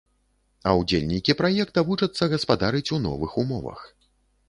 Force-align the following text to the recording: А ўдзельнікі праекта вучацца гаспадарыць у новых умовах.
А 0.69 0.73
ўдзельнікі 0.79 1.35
праекта 1.43 1.85
вучацца 1.91 2.31
гаспадарыць 2.35 2.85
у 2.99 3.03
новых 3.09 3.41
умовах. 3.47 3.89